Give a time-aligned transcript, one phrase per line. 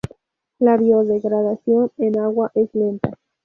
[0.57, 3.19] La biodegradación en agua es lenta.